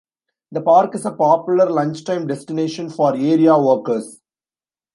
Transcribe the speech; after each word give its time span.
The 0.51 0.61
park 0.63 0.95
is 0.95 1.05
a 1.05 1.11
popular 1.11 1.69
lunchtime 1.69 2.25
destination 2.25 2.89
for 2.89 3.13
area 3.15 3.55
workers. 3.55 4.19